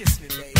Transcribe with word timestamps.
Kiss 0.00 0.18
me, 0.22 0.28
baby. 0.28 0.59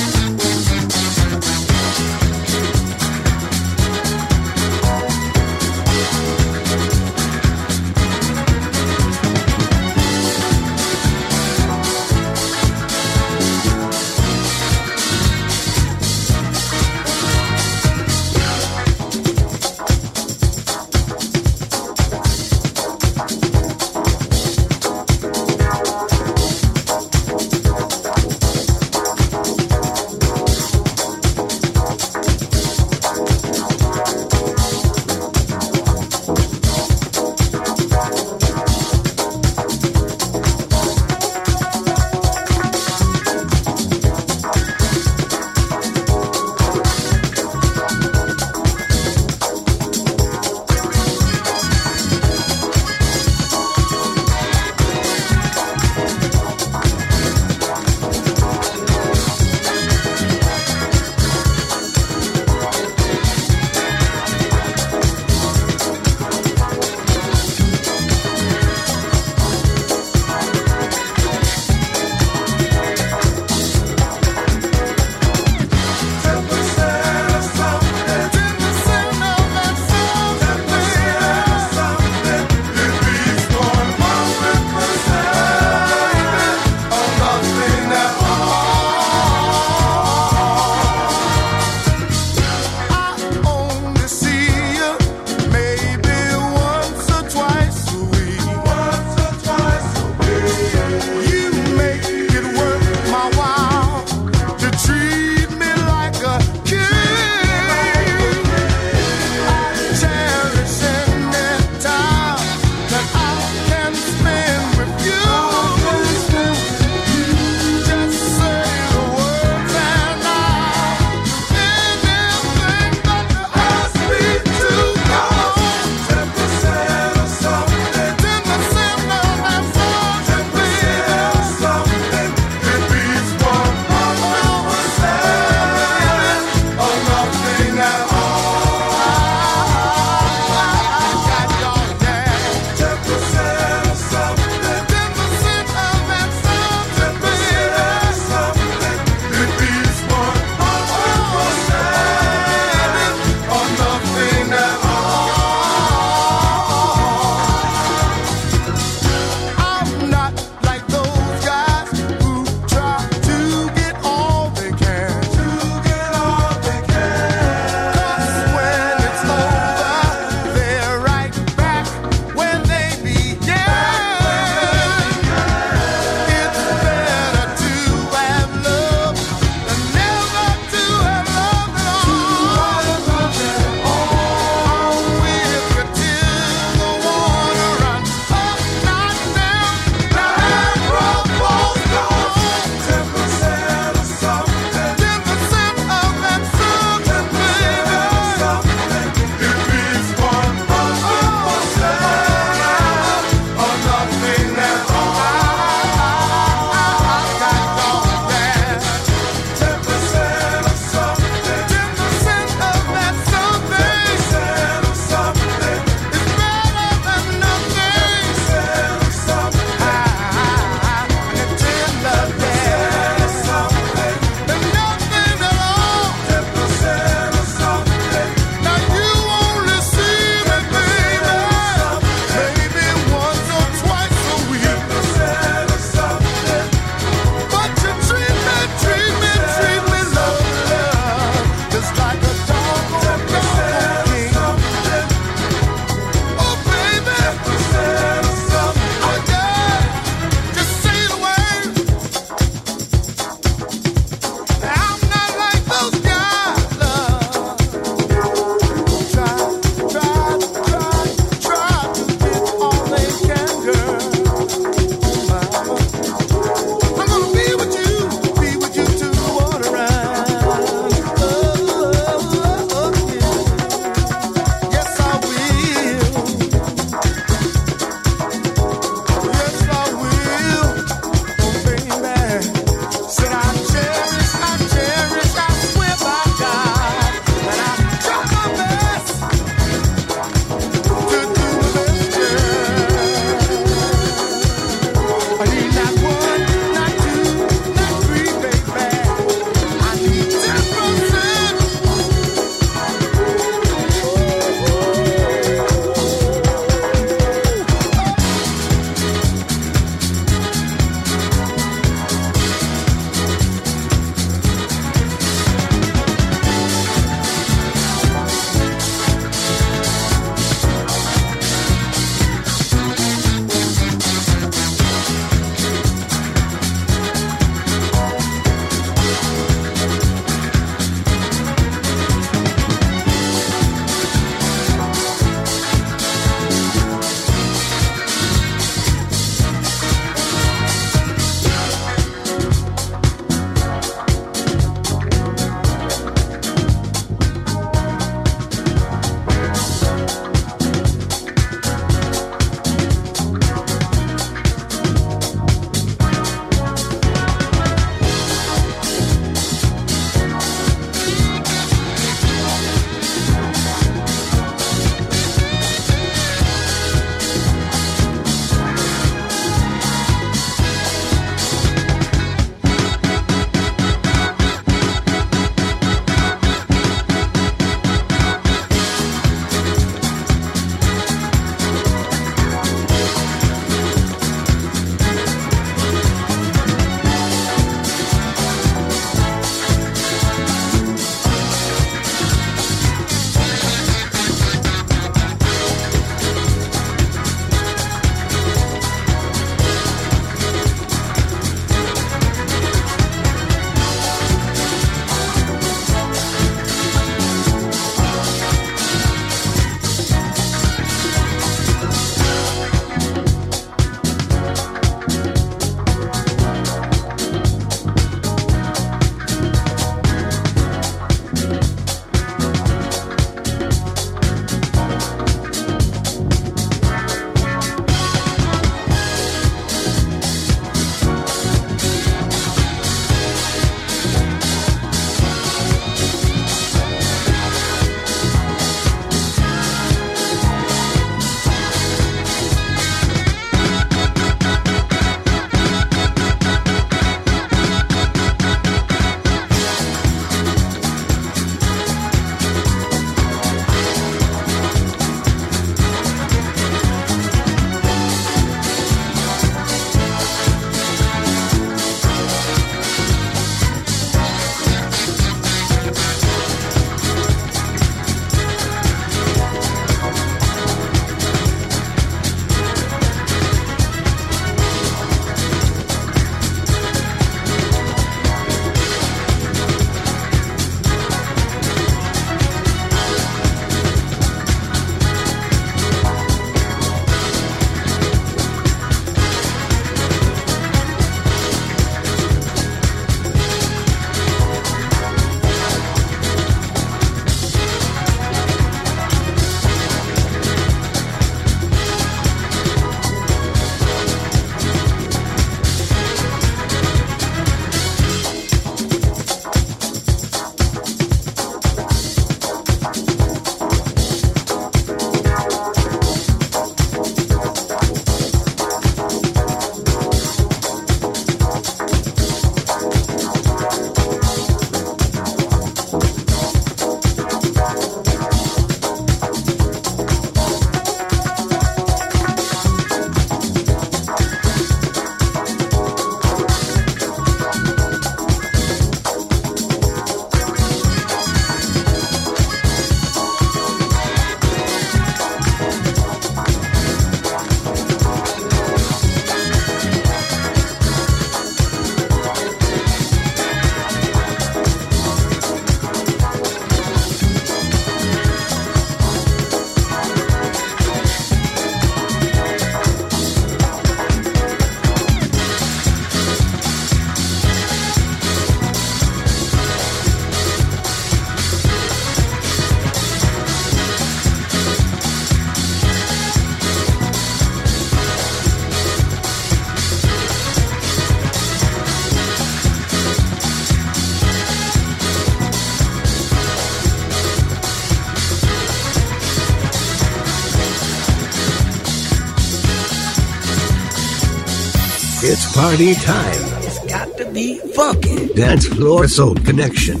Party 595.74 595.94
time. 595.94 596.62
It's 596.62 596.78
got 596.86 597.16
to 597.18 597.24
be 597.32 597.58
funky. 597.74 598.28
Dance 598.34 598.68
Floor 598.68 599.08
Soul 599.08 599.34
Connection. 599.34 600.00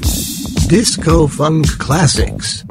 Disco 0.68 1.26
Funk 1.26 1.66
Classics. 1.78 2.63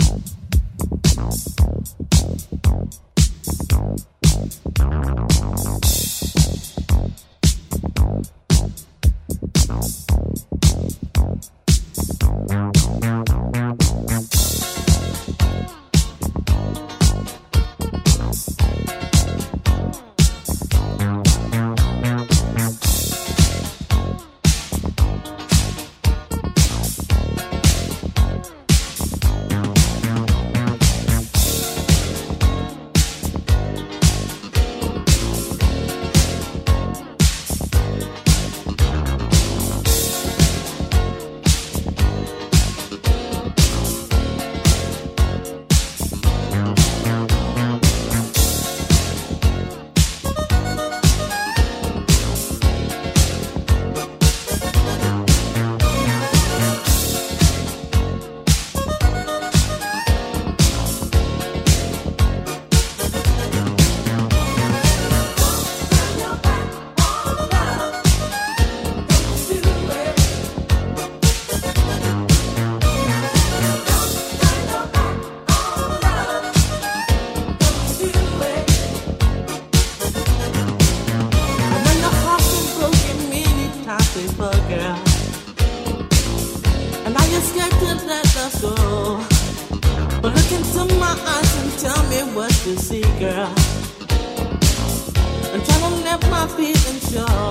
But 97.13 97.42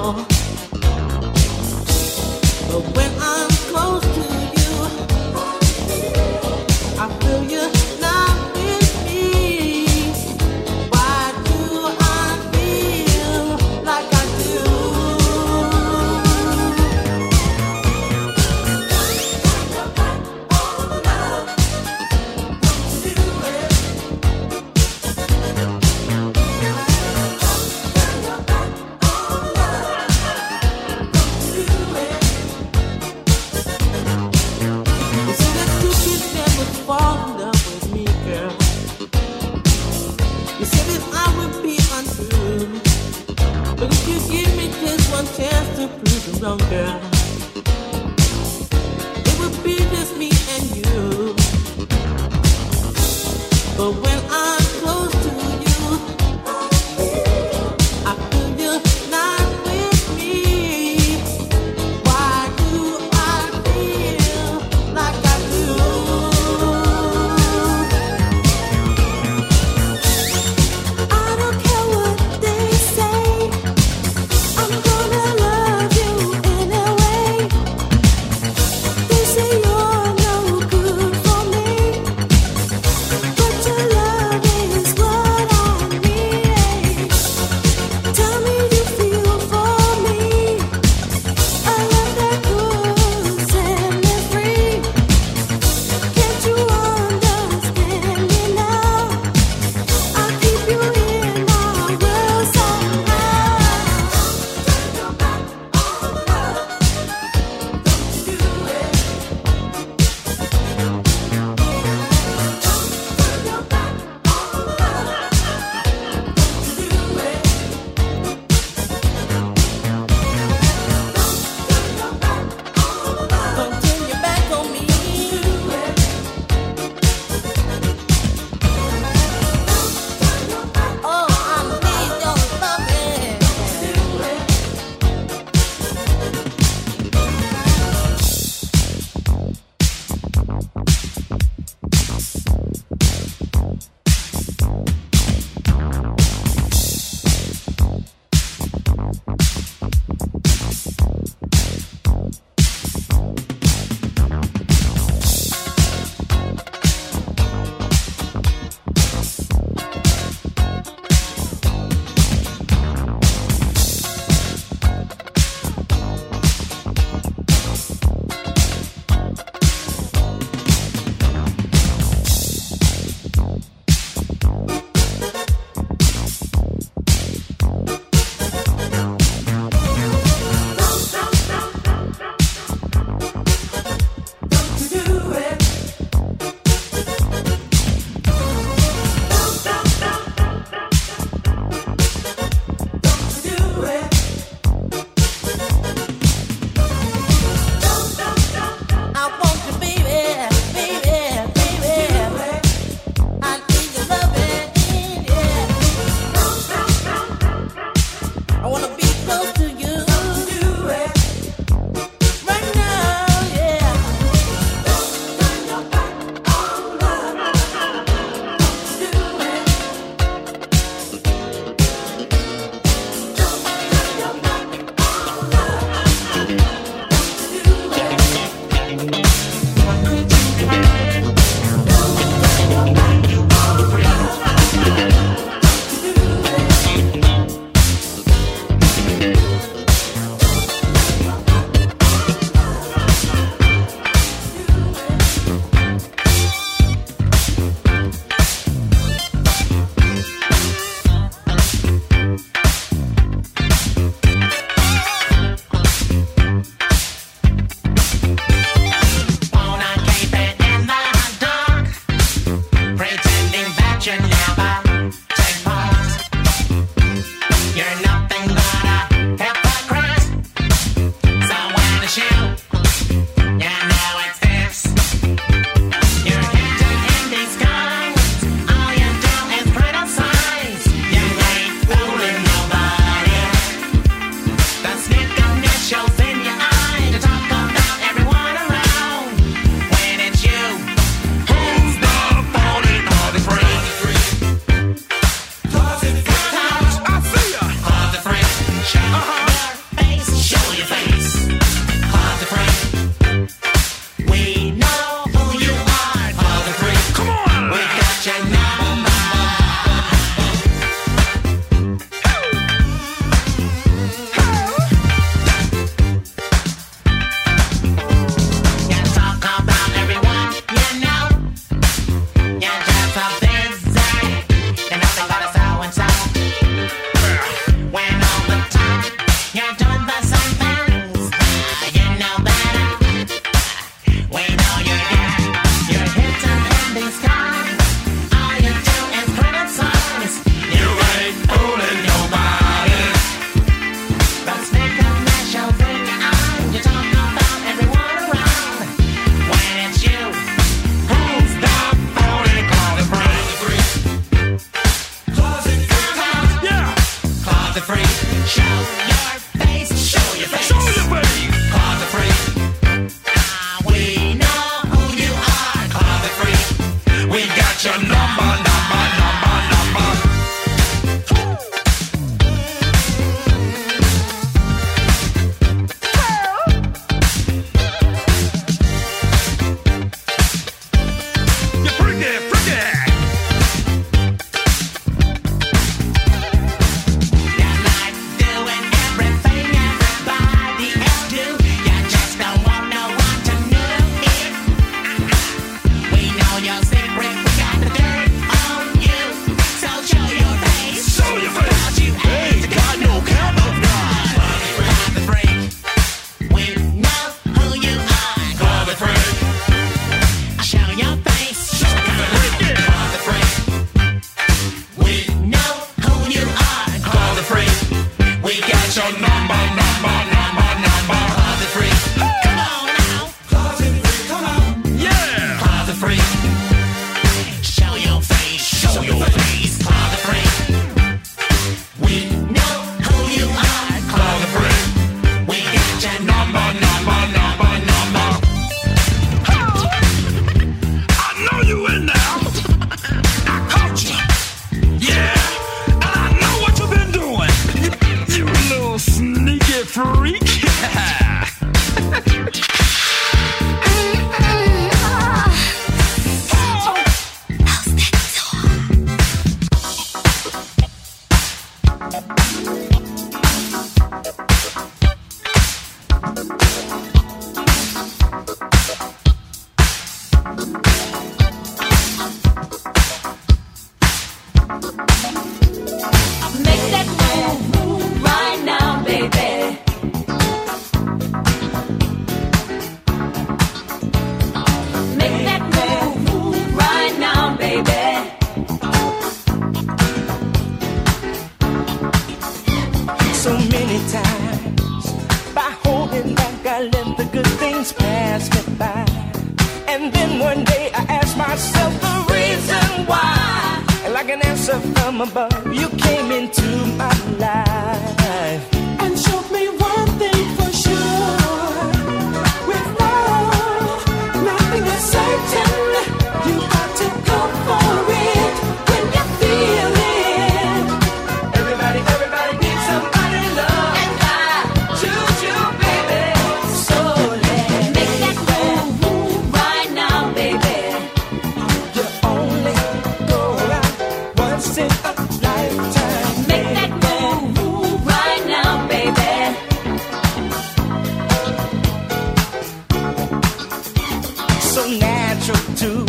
to 545.77 546.05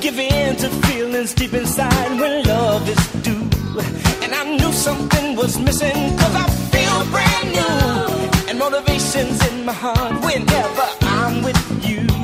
give 0.00 0.18
in 0.18 0.56
to 0.56 0.68
feelings 0.86 1.34
deep 1.34 1.52
inside 1.52 2.20
when 2.20 2.42
love 2.44 2.88
is 2.88 3.22
due. 3.22 3.48
And 4.22 4.34
I 4.34 4.56
knew 4.56 4.72
something 4.72 5.36
was 5.36 5.58
missing 5.58 6.16
cause 6.18 6.34
I 6.34 6.46
feel 6.72 6.96
brand 7.12 7.48
new. 7.52 8.48
And 8.48 8.58
motivation's 8.58 9.46
in 9.48 9.64
my 9.64 9.72
heart 9.72 10.14
whenever 10.24 10.86
I'm 11.02 11.42
with 11.42 11.88
you. 11.88 12.17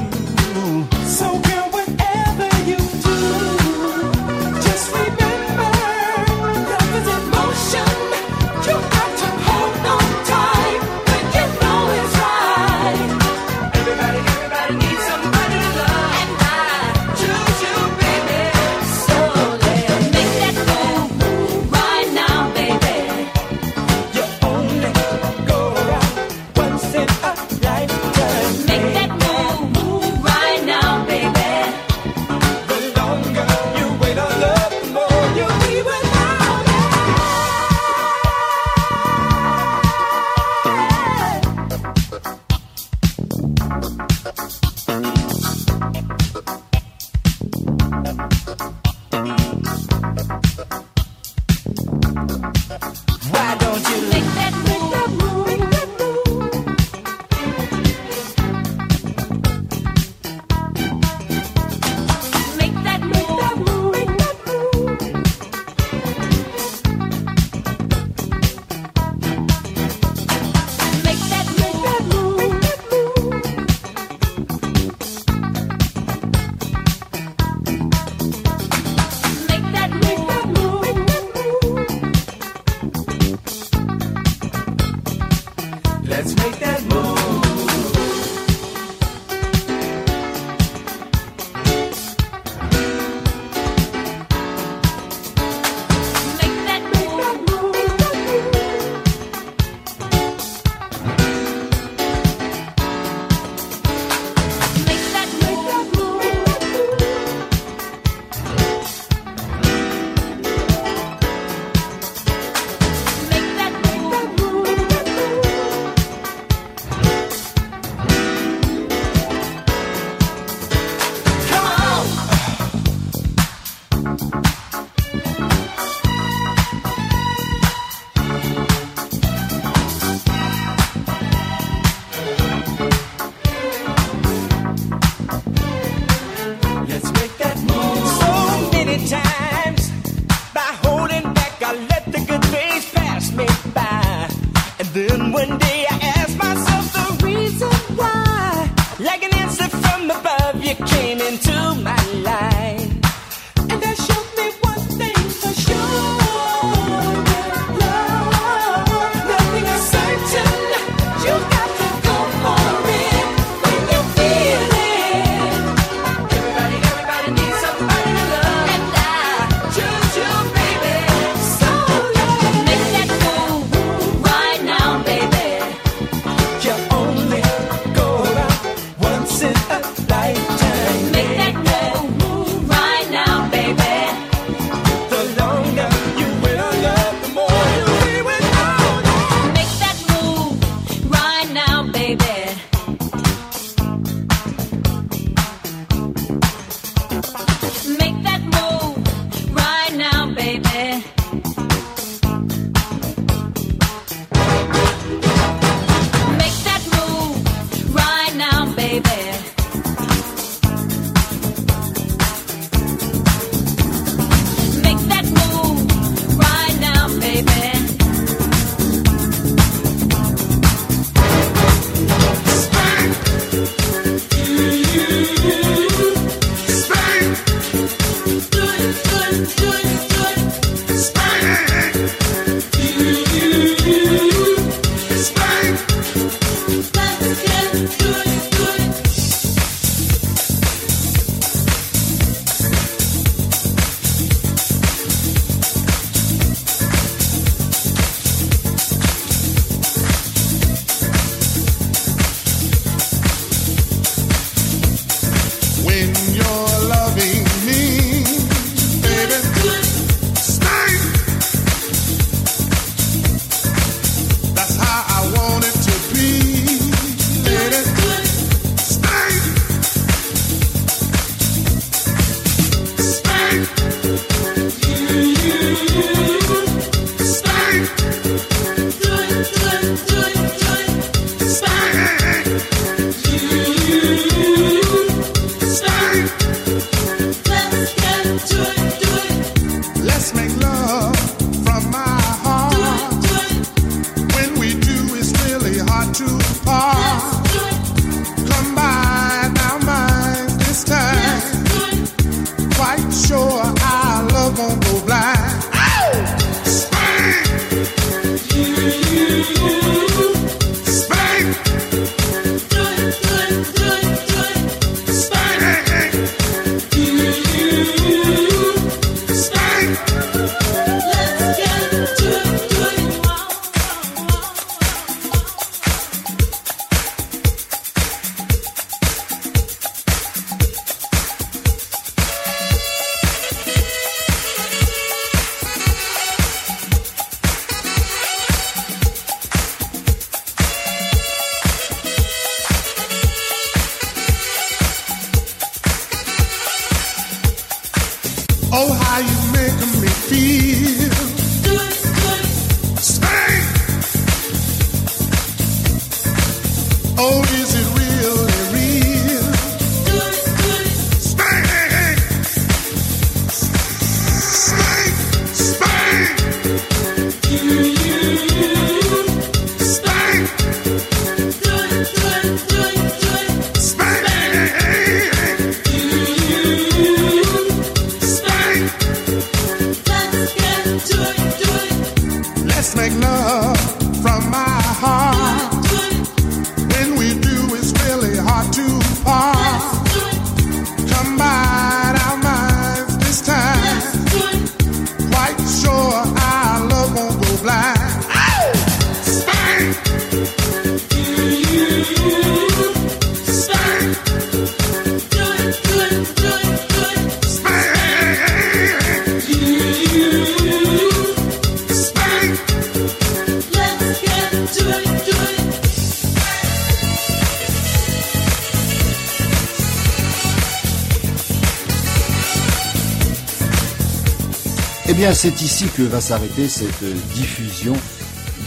c'est 425.45 425.61
ici 425.61 425.84
que 425.95 426.01
va 426.01 426.22
s'arrêter 426.22 426.66
cette 426.68 427.05
diffusion 427.34 427.92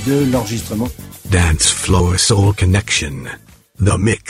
de 0.06 0.32
l'enregistrement. 0.32 0.88
Dance 1.32 1.70
Floor 1.72 2.20
Soul 2.20 2.54
Connection. 2.54 3.24
The 3.84 3.98
Mix. 3.98 4.27